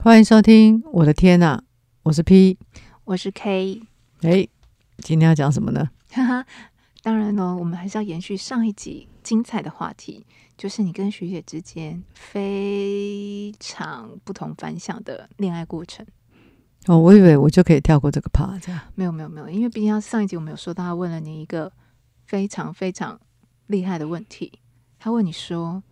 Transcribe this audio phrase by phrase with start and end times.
[0.00, 0.80] 欢迎收听。
[0.92, 1.60] 我的天呐，
[2.04, 2.56] 我是 P，
[3.02, 3.82] 我是 K。
[4.22, 4.46] 哎，
[4.98, 5.90] 今天要讲什么呢？
[6.12, 6.46] 哈哈，
[7.02, 10.24] 当然喽，我们还是要延续上一集精彩的话题，
[10.56, 16.06] 就是你跟学姐之间非常不同凡响的恋爱过程。
[16.86, 18.80] 哦，我以为我就可以跳过这个 part，这样。
[18.94, 21.72] 没有没有没有，因为毕竟上一集我们有说到，他问了你一个
[22.24, 23.20] 非常非常
[23.66, 24.60] 厉害的问题。
[25.00, 25.82] 他问你说：“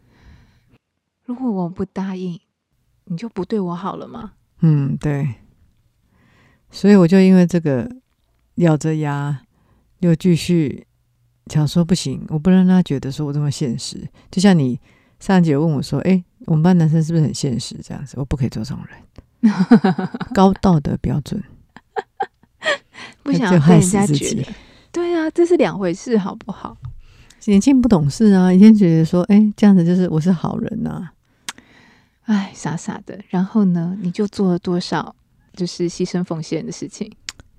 [1.26, 2.40] 如果我不答应，
[3.06, 4.32] 你就不对我好了吗？”
[4.62, 5.34] 嗯，对。
[6.70, 7.88] 所以我就因为这个
[8.56, 9.40] 咬着牙
[10.00, 10.86] 又继续
[11.46, 14.06] 想说不行，我不能让他觉得说我这么现实。
[14.30, 14.78] 就像你
[15.20, 18.84] 上一集问我说：“哎，我们班男生是不是很现实？”这样子，我不可以做这种
[19.40, 19.52] 人，
[20.34, 21.42] 高道德标准，
[23.22, 24.52] 不想被人家觉得。
[24.92, 26.76] 对啊，这是两回事，好不好？
[27.46, 31.12] 年轻不懂事啊，以前觉得说，哎，这样子就是我是好人呐、啊，
[32.26, 33.18] 哎，傻傻的。
[33.28, 35.16] 然后呢，你就做了多少
[35.54, 37.10] 就是牺牲奉献的事情？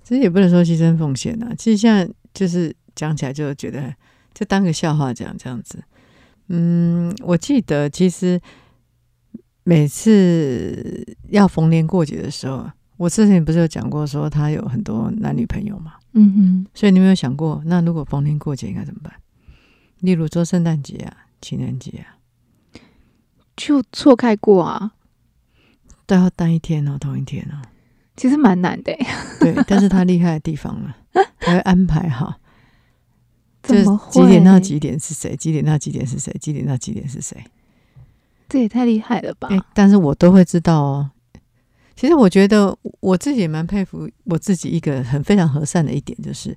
[0.04, 3.94] 其实也不能说牺牲奉献啊，其实现在就是讲起来就觉得
[4.32, 5.82] 就当个笑话讲这样子。
[6.48, 8.40] 嗯，我记得其实
[9.64, 19.12] 每次要逢年过节的时候，我之前不是有讲过说他有很多男女朋友嘛，嗯哼，所以你有没有想过，那如果逢年过节应该怎么办？
[20.00, 22.16] 例如说圣诞节啊、情人节啊，
[23.58, 24.92] 就错开过啊，
[26.06, 27.60] 都要单一天哦，同一天哦，
[28.16, 28.96] 其实蛮难的。
[29.40, 30.96] 对， 但是他厉害的地方了，
[31.40, 32.36] 他会安排好，
[33.62, 34.22] 怎么会？
[34.22, 35.36] 几点到几点是谁？
[35.36, 36.32] 几点到几点是谁？
[36.40, 37.36] 几点到几点是谁？
[38.48, 39.48] 这也太厉害了吧！
[39.50, 41.10] 哎，但是我都会知道哦。
[41.96, 46.56] 其实我觉得我自己也蛮佩服我自己一个很非常和善的一点，就是。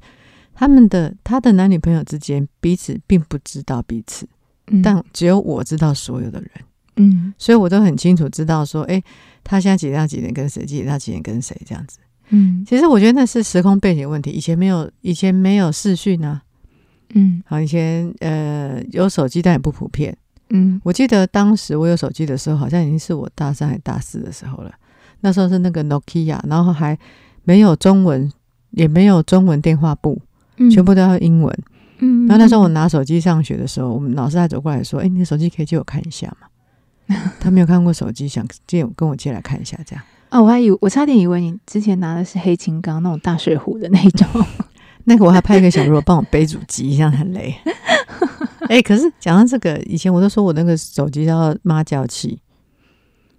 [0.53, 4.27] 他们的他的男女朋友之间彼此并不知道彼此，
[4.67, 6.51] 嗯、但只有我知道所有的人，
[6.95, 9.01] 嗯，所以我都很清楚知道说，哎，
[9.43, 16.41] 他现在几点到几点跟谁，几点到几点跟谁这样子，嗯，其实我觉得那是时空背景问题，以前没有以前没有视讯啊，
[17.13, 20.15] 嗯，好，以前呃有手机但也不普遍，
[20.49, 24.71] 嗯，我记得当时我有手机的时候，好像已经是我大三还大四的时候了，
[25.21, 26.97] 那时候是那个 Nokia，然后还
[27.43, 28.31] 没有中文，
[28.71, 30.21] 也没有中文电话簿。
[30.69, 31.57] 全部都要英文，
[31.99, 36.47] 嗯，然后那时候我拿手机上学的时候，我们老师还走过来说：“哎，你的手机可以借我看一下吗？”
[37.39, 40.03] 他没有看过手机，想借跟我借来看一下，这样。
[40.29, 44.27] 啊，我还以为我差点以为你之前拿的是黑金刚那种大水壶的那种，
[45.05, 47.55] 那个我还派一个小罗帮我背主机，这样很累。
[48.69, 52.39] 哎，可是讲到这个，以前我都说我那个手机叫妈叫器，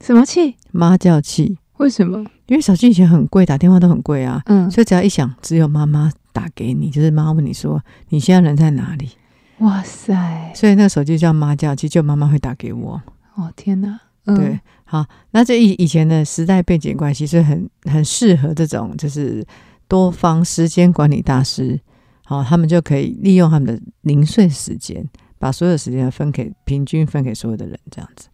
[0.01, 0.57] 什么器？
[0.71, 1.57] 妈叫器？
[1.79, 2.19] 为什么？
[2.47, 6.11] 因为手机以前很贵，打电话都很贵啊，嗯，所以只要一响，只有妈妈。
[6.35, 9.11] 打给你，就是妈问你说你现在人在哪里？
[9.59, 10.51] 哇塞！
[10.55, 13.03] 所以那个手机叫妈叫，其实就妈妈会打给我。
[13.37, 14.01] 哦天哪！
[14.25, 19.45] 嗯、对，好，那这以以前的时代背景关系，是很很适合这种就是
[19.89, 21.81] 多方时间管理大师。
[22.25, 25.07] 好，他们就可以利用他们的零碎时间，
[25.39, 28.29] 把所有时间分给平均分给所有的人，这样子。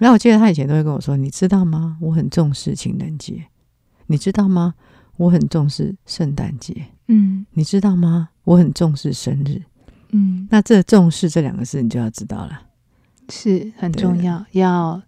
[0.00, 1.98] 然后我记得他以前都会跟我说：“你知道吗？
[2.00, 3.44] 我很重视情人节，
[4.06, 4.74] 你知道吗？
[5.18, 8.30] 我很重视圣诞节。”嗯，你知道吗？
[8.44, 9.62] 我很重视生日。
[10.10, 12.62] 嗯，那这重视这两个字，你就要知道了，
[13.28, 15.00] 是很重要，要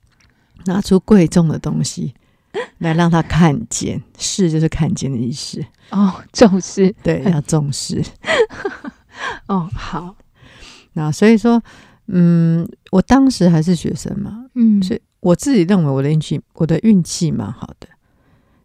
[0.67, 2.15] 拿出贵重的东西
[2.79, 4.03] 来让他看见。
[4.19, 8.05] 视就是看见的意思哦，重视，对， 要重视。
[9.47, 10.17] 哦，好。
[10.95, 11.63] 那所以说，
[12.09, 17.89] 嗯，我当时还是学生嘛，嗯，所以我自己认为我的运气，我的运气蛮好的。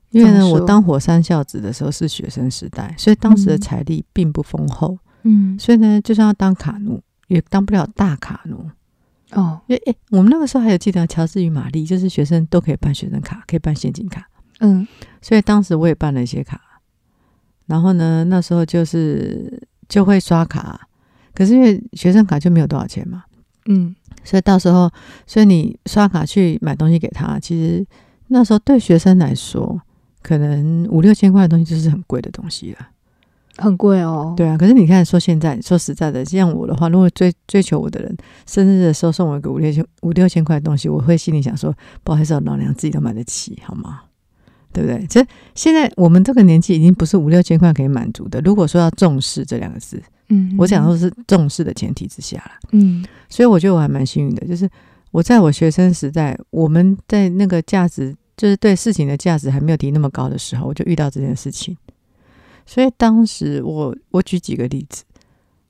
[0.09, 4.97] 因为呢，我当火山孝子的时候是学生时代，所以当时的财力并不丰厚。
[5.23, 8.69] 嗯，所以呢，就算要当卡奴，也当不了大卡奴。
[9.35, 14.27] 哦，因为诶，我们那个时候还有记得乔治与玛丽，就是学生都可以办学生卡，可以办现金卡。
[14.59, 14.87] 嗯，
[15.21, 16.59] 所以当时我也办了一些卡。
[17.67, 20.87] 然后呢，那时候就是就会刷卡，
[21.33, 23.23] 可是因为学生卡就没有多少钱嘛。
[23.67, 24.91] 嗯，所以到时候，
[25.27, 27.85] 所以你刷卡去买东西给他，其实
[28.27, 29.81] 那时候对学生来说。
[30.25, 32.89] 可能五六千块的东西就是很贵的东西了，
[33.57, 34.33] 很贵哦。
[34.35, 38.15] 对啊，可是你看，说现在说实在的，像我的话，如果追追求我的人
[38.45, 41.73] 生日的时候送我一个五六千五六千块的东西，我会心里想说，
[42.03, 44.01] 不好意思，老娘自己都买得起，好吗？
[44.73, 45.05] 对不对？
[45.07, 48.41] 其实现在我们这个年纪已经不是五六千块可以满足的。
[48.41, 54.69] 如果说要重视这两个字，嗯，我讲说是重视的前提之下啦，嗯，所以我觉得我还蛮幸运的，就是
[55.11, 58.15] 我在我学生时代，我们在那个价值。
[58.37, 61.73] 就是对事情的价值还没有提那么高的时候，我就遇到这件事情。
[62.65, 65.03] 所以当时我我举几个例子，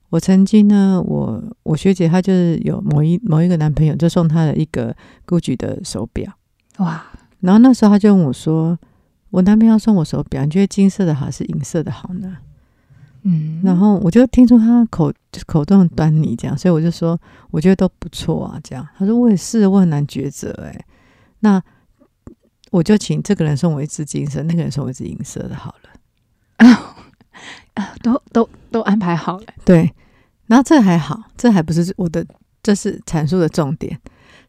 [0.09, 4.95] 我曾经呢，我我学姐她就是有某一某一个男朋友，就送她了一个
[5.27, 6.31] GUCCI 的手表。
[6.77, 7.05] 哇！
[7.41, 8.77] 然后那时候她就问我说
[9.29, 12.37] ：“我男朋友送我手表，你觉得金色的好，还是银色的好呢？”
[13.27, 15.11] 嗯，然后我就听出他口
[15.47, 17.19] 口中的端倪，这样，所以我就说
[17.49, 20.85] ：“我觉得都不错啊。”这样，他说：“我也是，我很难抉择。”哎，
[21.39, 21.61] 那
[22.69, 25.94] 我就请这个人送我一只金色，那个人送我一只银色的，好了。
[27.73, 29.45] 啊啊，都都都安排好了。
[29.63, 29.93] 对，
[30.47, 32.25] 然后这还好，这还不是我的，
[32.63, 33.99] 这是阐述的重点。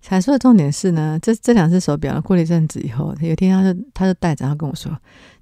[0.03, 4.97] 阐述的重点是呢，这这两只手表过了一阵子以后，有一天他就他就带着他跟我说：“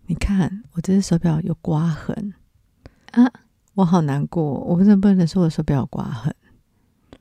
[0.07, 2.33] 你看，我这只手表有刮痕
[3.11, 3.31] 啊，
[3.75, 6.35] 我好难过，我为什么不能说我的手表有刮痕？”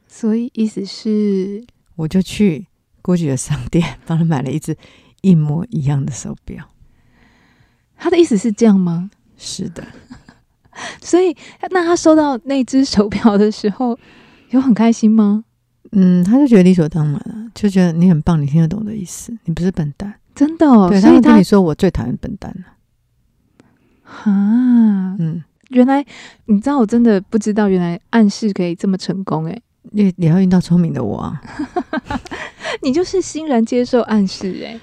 [0.07, 1.65] 所以意思是，
[1.95, 2.67] 我就去
[3.01, 4.77] GUCCI 的商店帮他买了一只
[5.21, 6.69] 一模一样的手表。
[7.97, 9.09] 他的意思是这样吗？
[9.37, 9.83] 是的。
[11.03, 11.35] 所以，
[11.71, 13.97] 那他收到那只手表的时候，
[14.51, 15.43] 有很开心吗？
[15.91, 20.89] 嗯，他就觉得理所当然了，就觉得你很棒，你听得懂的意思，你不是笨蛋，真的哦。
[20.89, 22.73] 对，所以他他跟你说我最讨厌笨蛋了。
[24.05, 26.03] 啊，嗯，原来
[26.45, 29.61] 你知道，我真的不知道，原来暗示可以这么成功诶。
[29.91, 31.41] 你你要遇到聪明的我啊，
[32.81, 34.79] 你就是欣然接受暗示诶，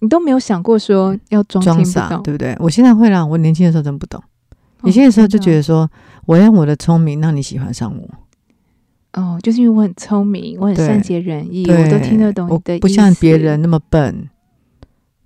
[0.00, 2.54] 你都没有想过说要装装傻，对不对？
[2.60, 4.22] 我现在会啦，我年轻的时候真不懂，
[4.82, 5.90] 年轻的时候就觉得说，
[6.26, 8.08] 我用我的聪明让你喜欢上我。
[9.14, 14.28] 哦，就是因为我很聪明，我很善解人意，我都听得懂你的意思，不像别人那么笨。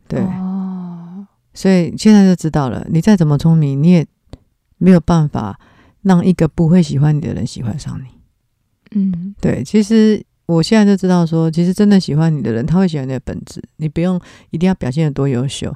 [0.09, 4.07] 对，哦，所以现在就知道了，你再怎么聪明，你也
[4.79, 5.59] 没有办法
[6.03, 8.07] 让一个不会喜欢你的人喜欢上你。
[8.95, 14.19] 嗯，对，其实我现在就知道说，其实真的喜欢你的人，他会喜欢你的本质，你不用
[14.51, 15.75] 一定要表现的多优秀。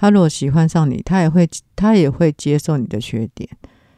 [0.00, 3.46] 他如果喜欢上你，他也会他也会接受你的缺点，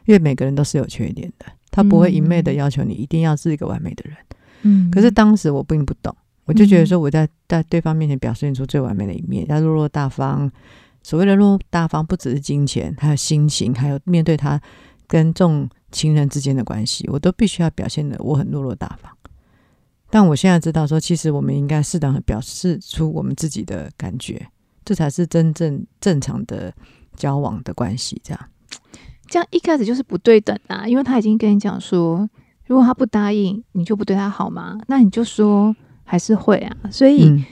[0.04, 1.46] 因为每个人都是有缺点的。
[1.70, 4.16] 他不会一昧的要求你一定要是一个完美的人，
[4.62, 4.90] 嗯。
[4.90, 6.12] 可是当时我并不懂，
[6.44, 10.50] 我就觉得说我在在对方面前表现出最完美的一面，要落落大方。
[11.04, 14.60] 所谓的落落大方，不只是金钱，还有心情，还有面对他
[15.06, 19.16] 跟众情人之间的关系，我都必须要表现的我很落落大方。
[20.10, 24.48] 但我现在知道说，其实我们应该适当的表示出我们自己的感觉，
[24.84, 26.73] 这才是真正正常的
[27.17, 28.49] 交往的关系，这样。
[29.29, 32.29] 这样一开始就是不对等啊，因为他已经跟你讲说，
[32.67, 34.79] 如果他不答应，你就不对他好吗？
[34.88, 35.75] 那你就说
[36.05, 37.44] 还是会啊，所以、嗯、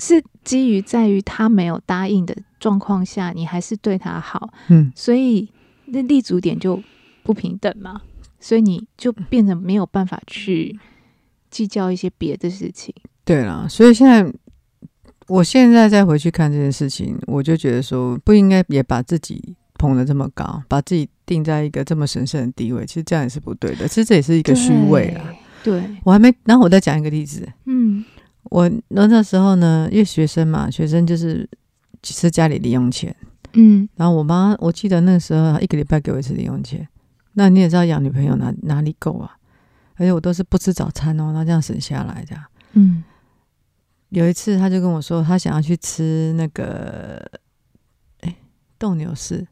[0.00, 5.48] 是基于在于他没有答应的状况下，你还是对他好，嗯，所以
[5.84, 6.82] 那立足点就
[7.22, 8.00] 不平等嘛，
[8.40, 10.76] 所以你就变得没有办法去
[11.48, 12.92] 计较一些别的事情。
[13.24, 14.28] 对了，所以现在
[15.30, 21.08] 我现在再回去看这件事情，我就觉得说不应该也把自己捧得这么高，把自己。
[21.30, 23.86] 定在一个这么神圣的地位，其实这样也是不对的。
[23.86, 25.32] 其实这也是一个虚伪啊。
[25.62, 27.48] 对，我还没，然后我再讲一个例子。
[27.66, 28.04] 嗯，
[28.50, 31.48] 我那那时候呢，因为学生嘛，学生就是
[32.02, 33.14] 吃家里零用钱。
[33.52, 36.88] 嗯，然后我妈，我记得那个时候一个礼拜给我一次零用钱。
[37.34, 39.30] 那你也知道，养女朋友哪哪里够啊？
[39.94, 42.44] 而且我都是不吃早餐哦，那这样省下来这样。
[42.72, 43.04] 嗯，
[44.10, 47.20] 有一次他就跟我说，他想要去吃那个，
[48.20, 48.36] 哎，
[48.78, 49.46] 斗牛士。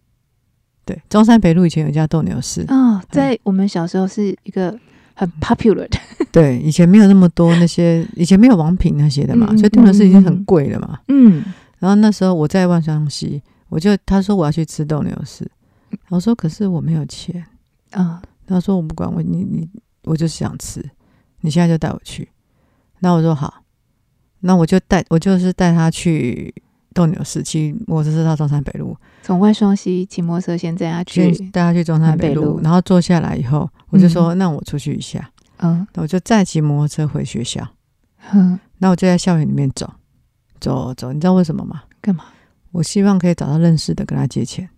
[0.84, 4.74] 对，中山北路以前有一家斗牛士哦，在我们小时候是一个
[5.14, 5.98] 很 popular 的。
[6.32, 10.98] 对，以前没有那么多那些，以前没有王品那些的嘛，嗯、所以斗牛士已经很贵了嘛。
[11.08, 11.44] 嗯，
[11.78, 15.46] 然后那时候我在万双溪，我就他说我要去吃斗牛士，
[16.08, 17.44] 我说可是我没有钱
[17.90, 18.22] 啊。
[18.46, 19.68] 他、哦、说我不管我，你你
[20.04, 20.82] 我就是想吃，
[21.42, 22.26] 你现在就带我去。
[23.00, 23.62] 那我说好，
[24.40, 26.54] 那我就带我就是带他去。
[26.94, 37.64] 斗牛士骑摩托车到中山北路，从外双溪骑摩托车先带他去，带他去中山北路，然后坐下来以后，我就说：“嗯、那我出去一下。”嗯，那我就再骑摩托车回学校。
[38.32, 39.88] 嗯，那我就在校园里面走，
[40.58, 41.84] 走走，你知道为什么吗？
[42.00, 42.24] 干嘛？
[42.72, 44.68] 我希望可以找到认识的跟他借钱。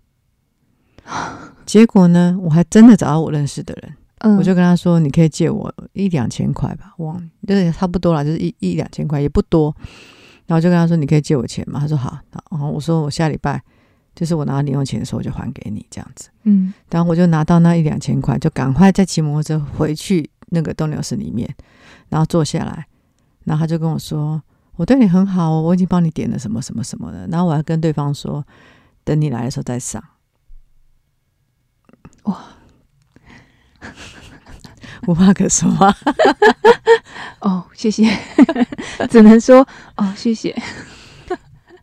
[1.64, 9.75] 结果呢，我还真的找到我认识的人，嗯，我就跟他说：“你可以借我一两千块吧，忘了，就是差不多了，就是一一两千块，也不多。”
[10.47, 12.19] 然后就跟他说：“你可以借我钱吗？”他说：“好。”
[12.50, 13.62] 然后我说：“我下礼拜
[14.15, 21.49] 就是我拿到零用钱的时候，我就还给你这样子。”嗯，然后我就拿到那一两千块，就赶快再骑摩托车回去那个斗牛士里面，
[22.09, 22.87] 然后坐下来。
[23.45, 24.43] 然后他就跟我说
[24.77, 28.45] ：“我对你很好哦，我已经帮你点了什么什么什么的。”然后我还跟对方说
[29.03, 30.03] ：“等你来的时候再上。”
[32.25, 32.39] 哇，
[35.06, 35.94] 无话可说啊。
[37.40, 38.06] 哦，谢谢，
[39.08, 40.54] 只能说哦，谢谢。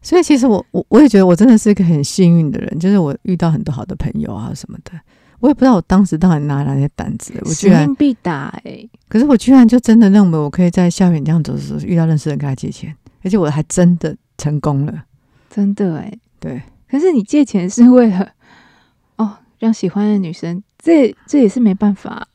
[0.02, 4.92] 所以其实我我我也觉得我真的是一个很幸运的人，就是我遇到很多好的朋友啊什么的。
[5.40, 8.90] 我也不知道我当时到底哪来那些胆子，我居然必打哎、欸！
[9.08, 15.04] 可是我居然就真的认为我可以在校园这样走走，遇到认识的人跟他借钱，而且我还真的成功了。
[15.50, 16.62] 真的哎，对。
[16.90, 18.32] 可是你借钱是为了
[19.18, 22.28] 哦，让喜欢的女生，这这也是没办法。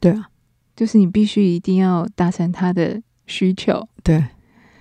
[0.00, 0.28] 对啊，
[0.76, 3.88] 就是你必须一定要达成他的需求。
[4.02, 4.24] 对。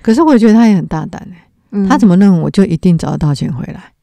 [0.02, 3.94] 可是我觉得他也很大胆哎，嗯、他怎么认为我就一定找得到钱回来？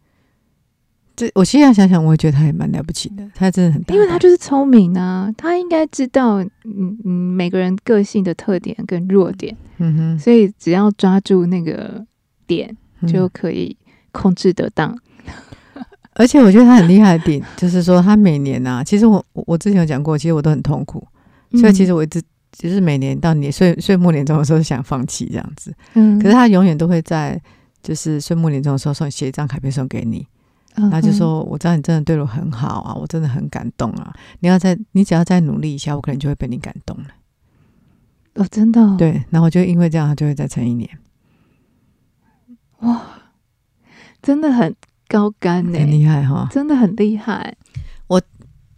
[1.14, 3.30] 这我现在想想，我也觉得他也蛮了不起的。
[3.34, 12.02] 他真的很大，因为他就是聪明啊，他应该知道嗯嗯每个人个性的特点跟弱点，嗯哼，所以只要抓住那个
[12.46, 12.74] 点
[13.06, 13.76] 就可以
[14.10, 14.90] 控制得当。
[14.92, 15.00] 嗯、
[16.20, 21.06] 而且我觉得他很厉害的点 就是说，他每年啊，其实我我之前有讲过，其实我都很痛苦，
[21.58, 22.22] 所以其实我一直。
[22.52, 27.40] 就是每年到年岁岁末年终的时候想放弃这样子，嗯，可是他永远都会在
[27.80, 30.26] 就是岁末年终的时候送写一张卡片送给你，
[30.74, 37.06] 嗯、然后就说我知道你真的对我很好啊，我真的很感动啊，你要再你只要再努力一下，我可能就会被你感动了。
[38.34, 38.96] 哦，真的、哦？
[38.98, 40.90] 对，然后就因为这样，他就会再撑一年。
[42.80, 43.00] 哇，
[44.20, 44.74] 真的很
[45.10, 47.52] 高干呢，很厉害哈，真的很厉害。
[48.06, 48.22] 我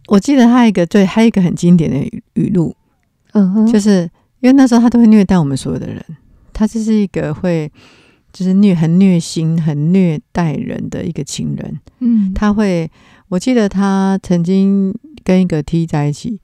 [0.07, 1.97] 我记得他一个对，还有一个很经典的
[2.33, 2.75] 语录。
[3.33, 4.09] 嗯哼，就是
[4.39, 6.03] 因为那时候他都会虐待我们所有的人，
[6.51, 7.71] 他就是一个会
[8.31, 11.79] 就是虐很虐心、很虐待人的一个情人。
[11.99, 12.89] 嗯，他会，
[13.29, 14.91] 我记得他曾经
[15.23, 16.39] 跟一个 T 在一起，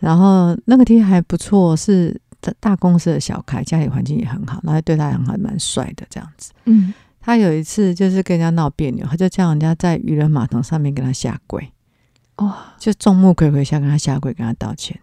[0.00, 2.20] 然后那个 T 还不错，是
[2.60, 6.52] 大公司的小开，家里环境也很好，然后对他很好，蛮帅的这样子。
[6.66, 6.92] 嗯，
[7.28, 11.70] 他有一次就是跟人家闹别扭，他就叫人家在渔人码头上面跟他下跪，
[12.36, 14.98] 哇，就众目睽睽下跟他下跪，跟他道歉。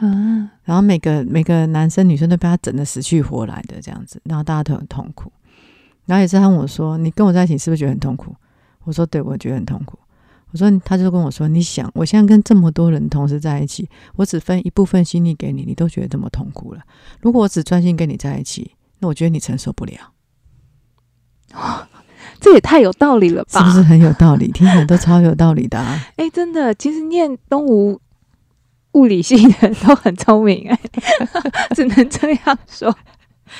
[0.00, 5.30] 嗯，然后每个每个男生女生都被他整得死去活来的这样子，然后大家都很痛苦。
[6.06, 8.34] 然后也是他问我说：“你跟我在一起是不是觉得很痛苦？”
[8.84, 9.98] 我说：“对，我觉得很痛苦。”
[10.52, 16.80] 我说：“他就跟我说，你想，我现在跟这么多人同时在一起，我只分一部分心力给你，你都觉得这么痛苦了。
[17.20, 20.12] 如果我只专心跟你在一起，那我觉得你承受不了。”
[21.56, 21.88] 哇，
[22.40, 23.58] 这也太有道理了吧？
[23.60, 24.50] 是不是很有道理？
[24.52, 26.00] 听起来都超有道理的啊！
[26.16, 28.00] 哎，真的，其实念东吴。
[28.92, 30.78] 物理系的都很聪明哎，
[31.76, 32.96] 只能这样说。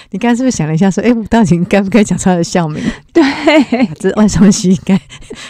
[0.08, 3.22] 你刚才是不是想了一下，说：“哎，我到底该不该讲出他的校名？”对，
[4.00, 4.98] 这外双系应该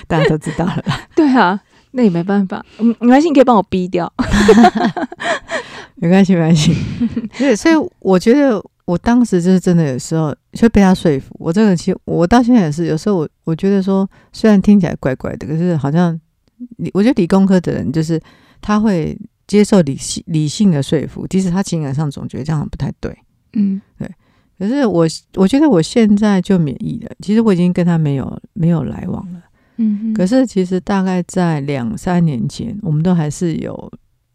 [0.08, 1.02] 大家都知道了吧？
[1.14, 1.60] 对啊，
[1.92, 2.66] 那也没办法。
[2.78, 4.12] 嗯，没关系，你可以帮我逼掉。
[5.94, 6.76] 没关系，没关系。
[7.38, 11.36] 对，所以我觉得我当时就是真的有时候就被他说服。
[11.38, 16.18] 我这个其实我到现在也是，有时候我我觉得说，虽然听起来怪怪的，可是好像
[16.78, 18.18] 理我觉得理工科的人就是
[18.62, 19.14] 他会。
[19.48, 23.16] 接受理性理性的说服，即使他情感上总觉得这样不太对，
[23.52, 24.10] 嗯，对。
[24.58, 29.40] 可是我我觉得我现在就免疫了，其实我已经跟他没有没有来往了，
[29.76, 30.12] 嗯。
[30.12, 33.92] 可是其实大概在两三年前，我们都还是有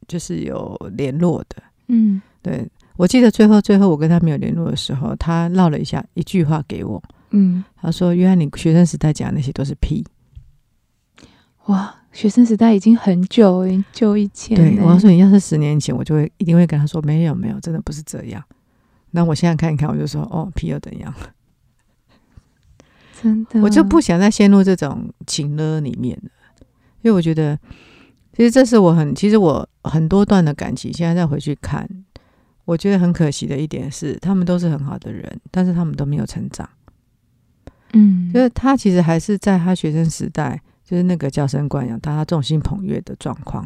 [0.08, 2.66] 就是有联络的，嗯，对。
[2.98, 10.06] 我记得最后最后我跟他没有联络的时候，他唠了一下一句话给我，嗯，他说：“约翰你学生时代讲的那些都是屁。”
[11.68, 11.96] 哇。
[12.14, 14.54] 学生时代已经很久，很久以前。
[14.58, 18.44] 对，我要说，你要是十年前，我就会一定会跟他说，没有，没有，真的不是这样。
[19.12, 21.14] 那我现在看一看，我就说，哦，屁又怎样？
[23.22, 26.30] 真的，我就不想再陷入这种情勒里面了，
[27.02, 27.58] 因为我觉得，
[28.36, 31.90] 其实这是我很，其实我很多段的感情，现在再回去看，
[32.72, 36.70] 我觉得很可惜的一点是，他们都是很好的人，但是他们都没有成长。
[37.94, 40.62] 嗯，就是他其实还是在他学生时代。
[40.84, 43.66] 就是那个娇生惯养，大家众星捧月的状况。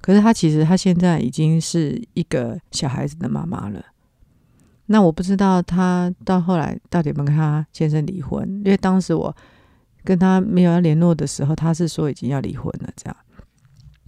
[0.00, 3.80] 可是他其实他现在已经是一个小孩子的妈妈了。
[4.86, 9.32] 那我不知道他到后来到底有没有跟他先生离婚，因为当时我
[10.02, 12.90] 跟他没有要联络的时候，他是说已经要离婚了。
[12.96, 13.16] 这样，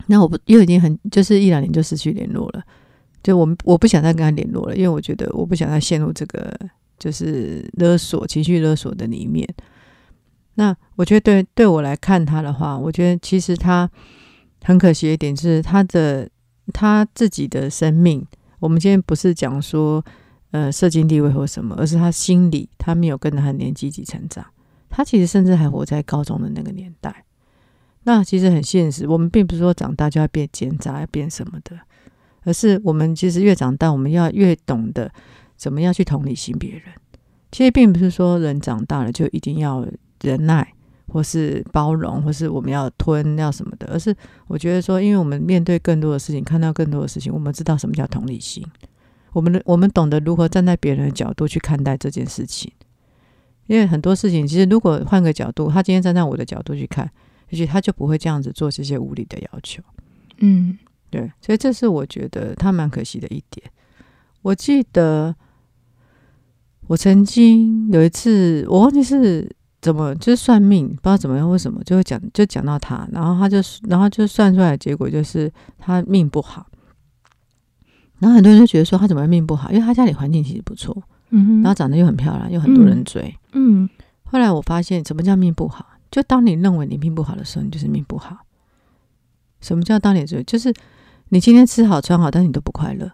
[0.09, 2.65] 那我不又已经很就是一两年就失去联络了。
[3.23, 6.55] 就我们我不想再跟他联络了，因为我觉得我不想再陷入这个
[6.99, 9.47] 就是勒索、情绪勒索的里面。
[10.55, 13.89] 那我觉得对对我来看他的话，我觉得其实他
[14.63, 16.29] 很可惜一点，是他的
[16.73, 18.27] 他自己的生命。
[18.59, 20.05] 我们今天不是讲说
[20.51, 24.45] 呃社经地位或什么，而是他心里他没有跟着他年纪一起成长。
[24.91, 27.25] 他其实甚至还活在高中的那个年代。
[28.03, 31.79] 那其实很现实，我们并不是说长大就要变奸诈，要变什么的，
[32.45, 35.11] 而是我们其实越长大，我们要越懂得
[35.57, 36.83] 怎么样去同理心别人。
[37.53, 39.87] 其实并不是说人长大了就一定要。
[40.23, 40.75] 忍耐，
[41.07, 44.15] 或是包容，或是我们要吞要什么的，而是
[44.49, 48.63] 我觉得说，因为我们面对更多的事情，看到更多的事情，我们知道什么叫同理心，
[49.33, 52.71] 我们我们懂得如何站在别人的角度去看待这件事情。
[53.67, 57.11] 因为很多事情，其实如果换个角度，他今天站在我的角度去看，
[57.49, 59.83] 也许他就不会这样子做这些无理的要求。
[60.41, 60.79] 嗯，
[61.11, 63.71] 对，所以这是我觉得他蛮可惜的一点。
[64.43, 65.35] 我记得。
[66.87, 69.49] 我曾经有一次，我忘记是
[69.81, 75.49] 怎么，就是算命，不知道怎么样，为什么就会讲，就讲到他，然后他就，然后就算出来的结果就是
[75.79, 76.67] 他命不好。
[78.19, 83.89] 然后很多人就觉得说他怎么命不好，因为他家里环境其实不错，然后长得又很漂亮，又很多人追，嗯。
[84.25, 85.87] 后来我发现，什么叫命不好？
[86.11, 88.37] 就当你认为你命不好的时候，你就是命不好。
[89.61, 90.43] 什么叫当你追？
[90.43, 90.75] 就是
[91.31, 93.11] 你今天吃好穿好，但你都不快乐，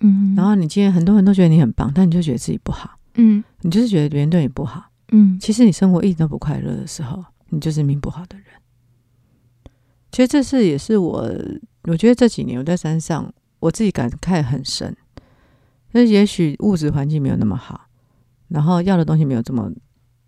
[0.00, 0.34] 嗯。
[0.34, 2.98] 然后你今天很多人都觉得你很棒，但你就觉得自己不好。
[3.14, 8.46] 嗯，你就是觉得别人对你不好，嗯，其实你生活一直都不快乐的时候，你就是命不好的人。
[10.12, 11.30] 其实这是也是我，
[11.84, 14.96] 我觉得这几年我在山上，我自己感慨很深。
[15.92, 17.88] 那也许物质环境没有那么好，
[18.48, 19.70] 然后要的东西没有这么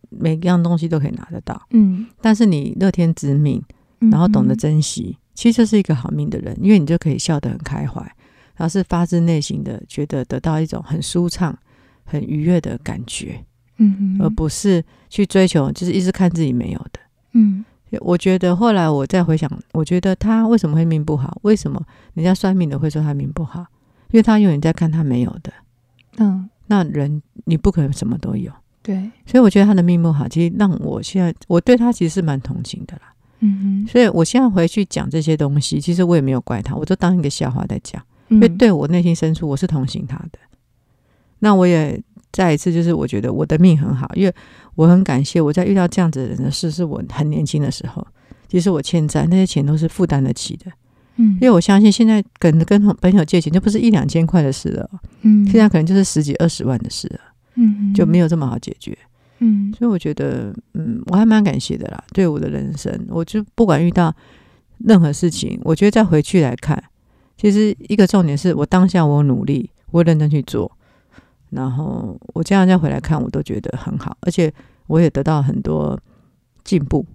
[0.09, 3.63] 每一样东西都可以拿得到，嗯，但是你乐天知命，
[3.99, 8.01] 然后懂得珍惜，嗯、其实就是一个好命的人，因为你就可以笑得很开怀，
[8.57, 11.57] 然后是发自内心的觉得得到一种很舒畅。
[12.11, 13.39] 很愉悦的感觉，
[13.77, 17.01] 嗯，而不是去追求，就是一直看自己没有的，
[17.33, 17.63] 嗯。
[18.01, 21.39] 我觉得后来我再回想，我觉得他为什么会命不好？
[21.43, 21.79] 为什么
[22.15, 23.61] 人家算命的会说他命不好？
[24.11, 25.53] 因为他永远在看他没有的，
[26.17, 26.49] 嗯。
[26.67, 28.51] 那人你不可能什么都有，
[28.83, 29.11] 对。
[29.27, 33.87] 所以我觉得他的命不好，其实让我现在我对他其实是蛮同情的啦，嗯。
[33.87, 40.39] 所以我现在回去讲这些东西，其实我也没有怪他，我就当一个笑话在讲，因为对我内心深处我是同情他的。
[41.41, 42.03] 那我也
[42.33, 44.35] 再一次，就是我觉得我的命很好，因为
[44.75, 48.05] 我很感谢我在遇到这样子的人的事，是我很年轻的时候，
[48.49, 50.71] 其实我欠债那些钱都是负担得起的，
[51.17, 54.91] 嗯，因为我相信现在跟跟朋友借钱就不是一两千块的事了，
[55.23, 57.21] 嗯，现在可能就是十几二十万的事了，
[57.55, 58.99] 嗯，就没有这么好解决，
[59.39, 64.15] 嗯，所以我觉得，嗯，我还蛮感谢的啦，对我的人生，我就不管遇到
[64.79, 66.83] 任何事情，我觉得再回去来看，
[67.37, 70.71] 其实一个重点是我当下我努力，我认真去做。
[71.51, 74.53] 然后我这样再回来看，我都觉得很好，而且
[74.87, 75.99] 我也得到很多
[76.63, 77.07] 进步。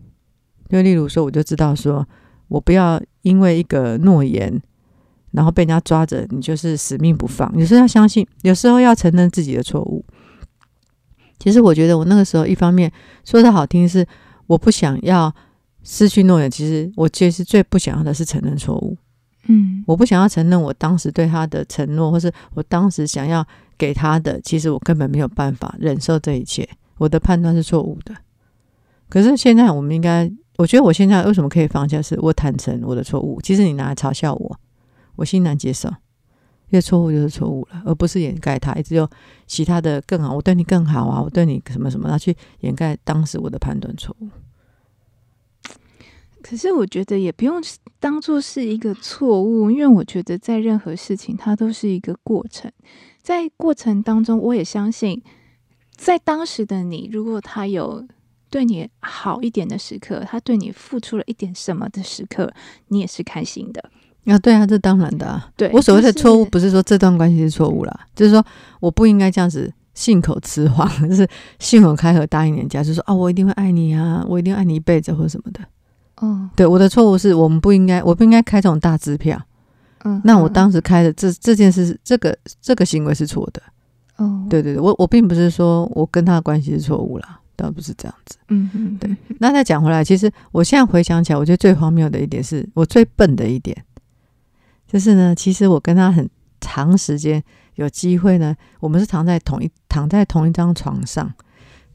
[0.70, 2.08] 就例如说，我就知道说，
[2.48, 4.60] 我不要因为一个诺言，
[5.32, 7.52] 然后被人家抓着，你就是死命不放。
[7.56, 10.04] 有时候要相信，有时候要承认自己的错误。
[11.44, 12.90] 其实我觉得，我那个时候一方面
[13.26, 14.08] 说的好听是，
[14.48, 15.30] 我不想要
[15.84, 16.50] 失去诺言。
[16.50, 18.98] 其实我其实最不想要的是承认错误。
[19.48, 23.46] 嗯，我不想要承认我当时对他的承诺，或是我当时想要
[23.78, 26.66] 给他的，其实我根本没有办法忍受这一切。
[26.98, 28.16] 我的判断是错误的。
[29.10, 32.02] 可是现在，我们应该，我觉得我现在为什么可以放下？
[32.02, 33.42] 是我坦诚我的错误。
[33.42, 34.58] 其实你拿来嘲笑我，
[35.18, 35.94] 我欣然接受，
[36.74, 39.08] 这错误就是错误了，而不是掩盖它，一直有
[39.46, 40.36] 其他的更好。
[40.36, 44.30] 我对你更好啊，我对你什么什么，然后去掩盖当时我的判断错误。
[46.42, 47.62] 可是我觉得也不用
[48.00, 52.72] 当做是一个错误，因为我觉得在任何事情它都是一个过程，
[53.22, 55.22] 在过程当中，我也相信，
[55.96, 58.04] 在当时的你，如果他有
[58.50, 62.52] 对你好一点的时刻，他对你付出了一点什么的时刻，
[62.88, 63.92] 你也是开心的。
[64.26, 65.50] 啊，对啊，这当然的啊。
[65.58, 68.44] 对，我所谓的错误，不是说这段关系是错误啦，就是说
[68.80, 71.28] 我不应该这样子信口雌黄， 就是
[71.60, 75.60] 信口开河答应人家，就是说啊，我一定会爱你啊，我一定爱你一辈子或什么的。
[76.22, 79.42] 嗯，对，我的错误是我们不应该，我不应该开这种大支票。
[80.06, 83.62] 嗯，那我当时开的这这件事，这个这个行为是错的。
[84.18, 88.38] 哦，对对对，我我并不是说我跟他的关系是错误啦，倒不是这样子。
[88.50, 89.16] 嗯嗯，对。
[89.40, 93.76] 那再讲回来，其实我现在回想起来，我觉得最荒谬的一点是我最笨的一点，
[94.94, 96.30] 就是呢，其实我跟他很
[96.62, 101.34] 长时间有机会呢，我们是躺在同一躺在同一张床上。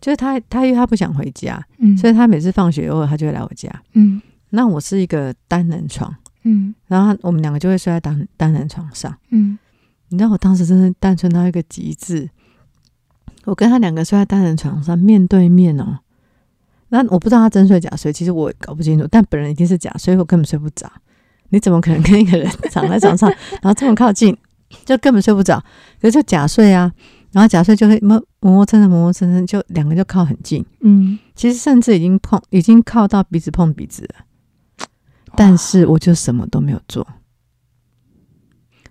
[0.01, 4.21] 就是他，他因为他不想回家，嗯，所以他每次放学后，他就会来我家，嗯。
[4.51, 9.57] 那我是一个单人床，嗯，然后我们两个就会睡在单单人床上，嗯。
[10.09, 12.29] 你知道我当时真的单纯到一个极致，
[13.45, 16.01] 我跟他两个睡在单人床上，面对面哦。
[16.89, 20.91] 那我不知道他真睡假睡，其实我也搞不清楚，但本人一定是假睡，我根本睡不着。
[21.51, 23.29] 你怎么可能跟一个人躺在床上，
[23.63, 24.37] 然后这么靠近，
[24.85, 25.63] 就根本睡不着？
[26.01, 26.93] 可是就假睡啊。
[27.31, 34.87] 然后假睡就会磨磨蹭蹭磨磨蹭蹭，就两个就靠很近，嗯，其实甚至已经碰，已经靠到鼻子碰鼻子了，
[35.37, 37.07] 但是我就什么都没有做。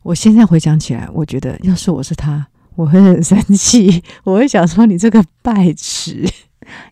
[0.03, 6.23] 我现在回想起来，我觉得要是我是他，我会很生气， 我会想说你这个败痴，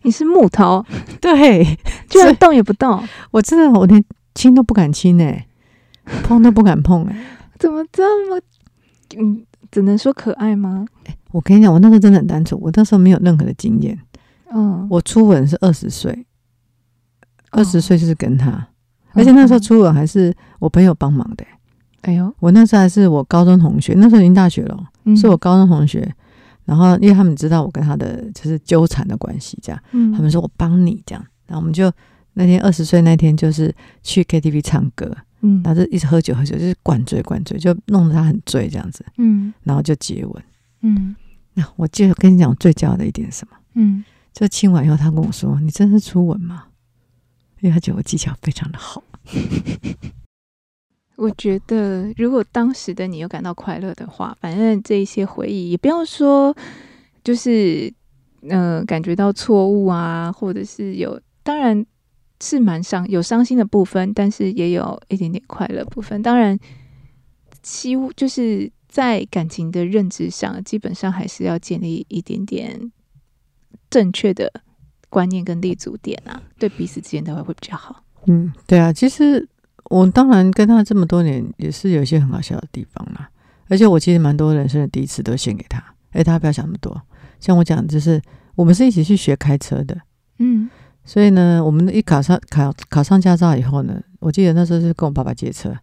[0.02, 0.84] 你是木头，
[1.20, 1.64] 对，
[2.10, 5.45] 居然动也不动，我真的我连亲都不敢亲哎，
[6.22, 7.26] 碰都不敢碰哎，
[7.58, 8.40] 怎么这么，
[9.18, 10.86] 嗯，只能说可爱吗？
[11.32, 13.98] 我跟你讲，我那时候真的很单纯，我那时候没有任何的经验。
[14.54, 16.26] 嗯，我初吻是二十岁，
[17.50, 18.66] 二十岁就是跟他，哦、
[19.14, 21.44] 而且那时候初吻还是我朋友帮忙的。
[22.02, 26.10] 哎呦，我那时候还是我高中同学，那时候已经大学了，嗯、是我高中同学。
[26.64, 31.92] 然后因为他们知道我跟他的就是纠缠的关系，这样，嗯，他们说我帮你这样，然后我们就
[32.38, 40.44] 那天二十岁那天就是去 KTV 唱歌，嗯，然后就一直喝酒喝酒，就是灌醉灌醉，就弄得他很醉这样子，嗯，然后就接吻，
[40.82, 41.16] 嗯，
[41.54, 43.56] 那我记得跟你讲我最骄傲的一点是什么？
[43.74, 46.64] 嗯，就亲完以后，他跟我说：“你真是初吻吗？”
[47.60, 49.02] 因为他觉得我技巧非常的好。
[51.16, 56.54] 我觉得，如果当时的你有感到快乐的话，反正这一些回忆也不要说，
[57.24, 57.90] 就是
[58.42, 61.84] 嗯、呃，感觉到错误啊，或者是有，当然
[62.40, 66.22] 是蛮伤，有伤心的部分，但是也有一点点快乐部分。
[66.22, 66.58] 当然，
[67.62, 72.92] 希就是在感情的认知上，基本上还是要建立一点点
[73.90, 74.52] 正确的
[75.08, 78.04] 观念跟立足点啊，对彼此之间都会会比较好。
[78.26, 79.48] 嗯，对啊，其实。
[79.88, 83.30] 我当然跟他这么多年，也是有一些很好笑的地方啦。
[83.68, 85.78] 而且我其实蛮多人生的第一次都献给他。
[86.10, 87.00] 哎，大家不要想那么多。
[87.38, 88.20] 像我讲，就是
[88.56, 89.96] 我们是一起去学开车的，
[90.40, 90.68] 嗯，
[91.06, 95.74] 所以呢，我们一考上考考上驾照以后呢，我记得那时候是跟我爸爸借车，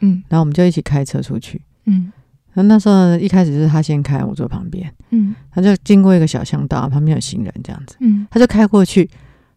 [0.00, 2.10] 嗯，然后我们就一起开车出去，嗯，
[2.54, 9.08] 然后那时候呢，一开始是他先开，我坐旁边，嗯，他就经过一个小巷道，旁边有行人这样子，嗯，他就开过去，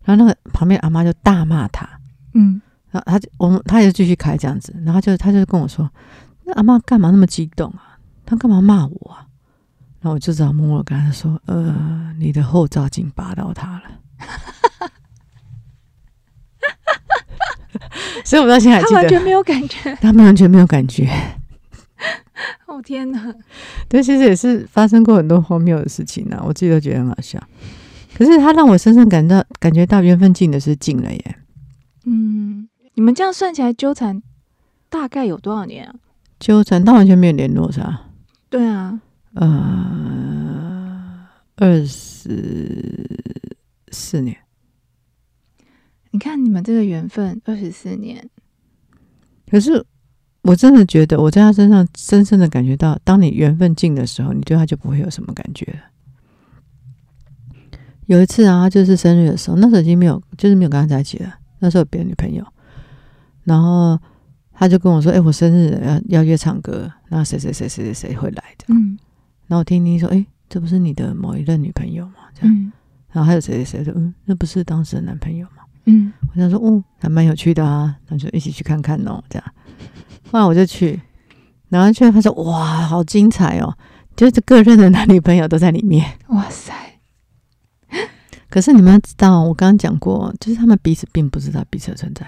[0.04, 1.90] 然后那个旁边阿妈就大骂他，
[2.34, 2.62] 嗯。
[2.92, 5.90] 然后他就我们他也继续开这样子，然后就他就跟我说
[6.46, 7.98] ：“那阿妈干嘛那么激动啊？
[8.24, 9.26] 他干嘛骂我啊？”
[10.00, 13.84] 然后我就只好默默跟他说：“呃，你的后照镜拔到他了。”
[18.26, 21.08] 所以我到现在还记得，他完全没有感觉，他们完全没有感觉。
[22.66, 23.34] 哦天哪！
[23.88, 27.40] 对，其实也是发生过很多荒谬的事情呢、啊，我自己都觉得很好笑。
[28.16, 31.36] 可是他让我深深感到感觉到缘分尽的是尽了耶。
[32.06, 32.68] 嗯。
[32.96, 34.22] 你们这样算起来纠缠
[34.88, 35.96] 大概有多少年啊？
[36.40, 38.02] 纠缠，到完全没有联络是吧？
[38.52, 39.00] 对啊，
[39.34, 43.10] 呃，二十
[43.90, 44.38] 四年。
[46.14, 48.30] 你看你们这个缘分二十四年，
[49.50, 49.84] 可是
[50.44, 55.80] 我真的觉得我在他身上深深的感觉到，当你缘分尽的时候，你对他就不会有什么感觉了。
[58.06, 62.46] 有一次啊，他就是生日的时候，那时候已经没有，就是没有跟他在一起了，那时候有别的女朋友。
[63.44, 64.00] 然后
[64.52, 69.00] 他就跟我说：“哎、欸，我生日要要约唱歌，那谁谁谁谁谁谁会来的。”嗯，
[69.48, 72.72] 然后我听听说：“哎、欸，这不是你的某一任女朋友吗？”这样，嗯、
[73.10, 79.54] 然后还有谁谁谁说：“嗯，那不是当时的男朋友吗？”嗯，我想说：“哦，还蛮有趣的啊，那就一起去看看哦。”这样，
[80.32, 81.00] 后来我就去，
[81.70, 83.76] 然后去发现：“哇，好精彩哦！
[84.16, 86.74] 就是各任的男女朋友都在里面。”哇塞！
[88.50, 92.26] 可是你们要知道，我刚刚讲过，就是他们彼此并不知道彼此的存在。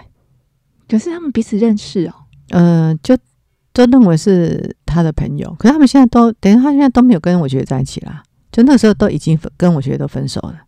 [0.87, 2.13] 可是他们彼此认识哦，
[2.49, 3.15] 呃，就
[3.71, 5.55] 都认为是他的朋友。
[5.57, 10.64] 可是他们现在都等于他现在都没有跟我学姐在一起啦，就那时候都已经跟我学姐都分手了。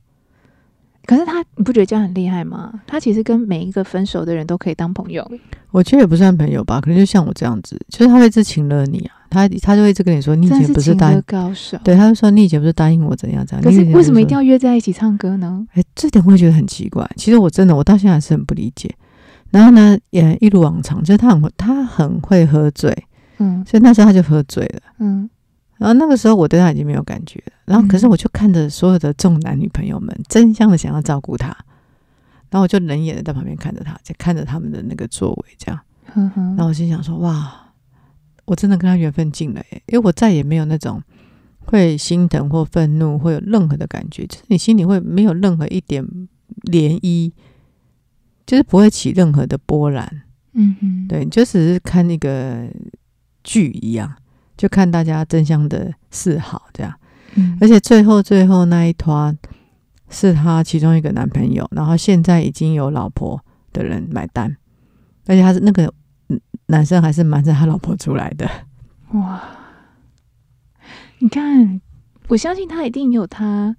[1.07, 2.71] 可是他，你不觉得这样很厉害吗？
[2.85, 5.25] 他其实跟每一个分手的人都可以当朋友。
[5.71, 13.63] 我觉得也不算朋友吧，可能就像我这样子，就是他会一直请了你啊，他他就会一直跟你说，你以前不是答应高手，对，他就说你以前不是答应我怎样怎样。
[13.63, 15.65] 可是为什么一定要约在一起唱歌呢？
[15.75, 17.09] 哎，这点我会觉得很奇怪。
[17.15, 18.93] 其实我真的，我到现在还是很不理解。
[19.49, 22.93] 然后呢，也一如往常，就是他很他很会喝醉，
[23.37, 25.29] 嗯，所以那时候他就喝醉了，嗯。
[25.77, 31.47] 然后那个时候我对他已经没有感觉了，然后可是我就看着所有的众男女朋友们争相的想要照顾他，
[32.49, 35.79] 然后我就冷眼的在旁边看着他，在看着他们的那个座位这样。
[36.13, 37.73] 然后我心想说：哇，
[38.45, 41.01] 我真的跟他缘分尽了耶，因为我再也没有那种
[41.59, 46.03] 会心疼或愤怒会有任何的感觉，就是你心里会没有任何一点
[46.71, 47.31] 涟漪。
[48.45, 50.09] 就是不会起任何的波澜，
[50.53, 52.65] 嗯哼，对，就只是看那个
[53.43, 54.09] 剧一样，
[54.57, 56.91] 就看大家真相的示好这样，
[57.35, 59.37] 嗯，而且最后最后那一团
[60.09, 63.39] 是他其中一个男朋友，然后现在已经有老婆
[63.71, 64.57] 的人买单，
[65.27, 65.93] 而且他是那个
[66.65, 68.49] 男生还是瞒着他老婆出来的，
[69.13, 69.41] 哇！
[71.19, 71.79] 你看，
[72.27, 73.75] 我相信他一定有他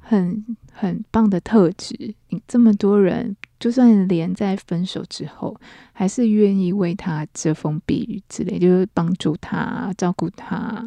[0.00, 3.36] 很很棒的特质，你这么多人。
[3.64, 5.58] 就算连在分手之后，
[5.94, 10.84] 还是愿意为他遮风避雨之类，就是帮助他、照顾他。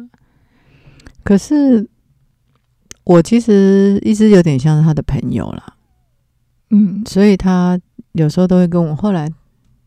[1.24, 1.90] 可是
[3.02, 5.74] 我其实一直有点像是他的朋友啦，
[6.70, 7.76] 嗯，所以他
[8.12, 9.28] 有时候都会跟我，后来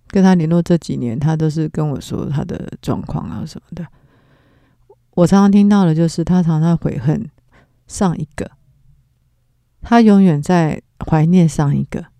[0.07, 3.87] 跟他联络这几年，他都是跟我说他的状况啊什么的。
[5.11, 7.29] 我常常听到的就是他常常悔恨
[7.87, 8.51] 上一个，
[9.81, 12.10] 他永远在怀念上一个。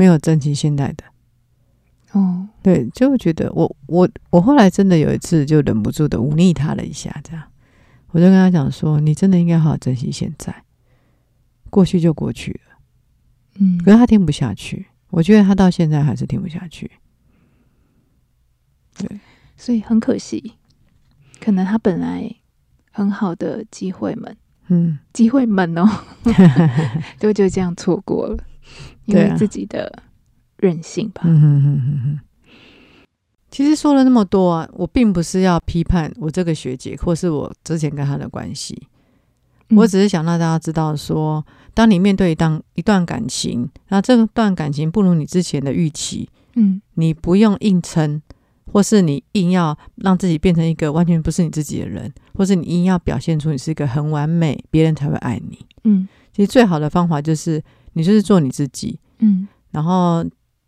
[0.00, 1.04] 没有珍惜现在的。
[2.12, 7.42] 哦，对，就觉得我我我后来真的有一次就忍不住的忤逆他了一下，这样。
[8.12, 10.64] 我就跟他讲说，你真的应该好好珍惜现在，
[11.68, 12.78] 过去就过去了。
[13.56, 16.90] 嗯，可是他听不下去，我觉得他到现在还是听不下去。
[18.96, 19.20] 对，
[19.58, 20.54] 所以很可惜，
[21.38, 22.34] 可能他本来
[22.90, 24.34] 很好的机会们，
[24.68, 25.86] 嗯，机会们哦，
[27.20, 28.42] 都就这样错过了，
[29.10, 30.02] 因为自己的
[30.58, 31.22] 任性吧。
[31.24, 32.20] 嗯哼哼哼哼。
[33.50, 38.80] 其实说了那么多啊，我并不是要批判我这个学姐，或是我之前跟她的关系。
[39.70, 41.44] 嗯、我只是想让大家知道说，
[41.74, 48.22] 当你面对一段一段感情，那这段感情不如你之前的预期，嗯，你不用硬撑，
[48.66, 55.58] 或是你硬要让自己变成一个完全不是你自己的人，或是你硬要表现出你是一个很完美，别人才会爱你。
[55.82, 57.60] 嗯，其实最好的方法就是
[57.92, 60.24] 你就是做你自己，嗯，然后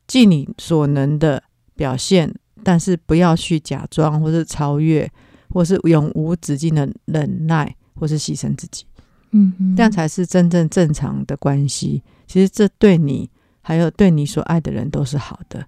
[0.07, 1.43] 尽你所能的
[1.75, 2.35] 表现。
[2.65, 5.11] 但是不要去假装，或是超越，
[5.51, 8.85] 或是永无止境的忍耐，或是牺牲自己。
[9.33, 12.01] 嗯哼，这样才是真正正常的关系。
[12.29, 13.29] 其实这对你，
[13.63, 15.67] 还有对你所爱的人都是好的。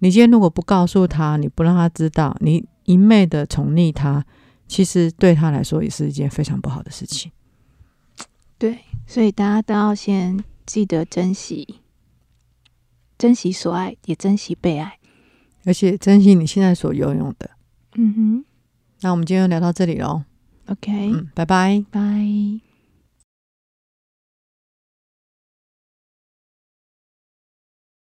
[0.00, 4.22] 你今天如果不告诉他，你不让他知道，你一昧的宠溺他，
[4.68, 7.32] 其实对他来说也是一件非常不好的事情。
[8.58, 11.80] 对，所以大家都要先记得珍惜，
[13.18, 14.98] 珍惜所爱，也珍惜被爱。
[15.64, 17.50] 而且珍惜你现在所拥有的。
[17.94, 18.44] 嗯哼，
[19.02, 20.24] 那我们今天就聊到这里喽。
[20.66, 22.71] OK，嗯，拜拜，拜。